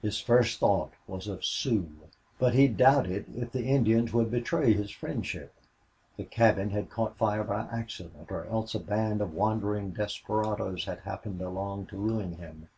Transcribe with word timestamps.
His 0.00 0.18
first 0.18 0.58
thought 0.58 0.92
was 1.06 1.28
of 1.28 1.44
Sioux. 1.44 1.90
But 2.38 2.54
he 2.54 2.66
doubted 2.66 3.26
if 3.36 3.52
the 3.52 3.64
Indians 3.66 4.10
would 4.10 4.30
betray 4.30 4.72
his 4.72 4.90
friendship. 4.90 5.52
The 6.16 6.24
cabin 6.24 6.70
had 6.70 6.88
caught 6.88 7.10
on 7.10 7.16
fire 7.16 7.44
by 7.44 7.68
accident 7.70 8.28
or 8.30 8.46
else 8.46 8.74
a 8.74 8.80
band 8.80 9.20
of 9.20 9.34
wandering 9.34 9.90
desperadoes 9.90 10.86
had 10.86 11.00
happened 11.00 11.42
along 11.42 11.88
to 11.88 11.98
ruin 11.98 12.36
him. 12.38 12.70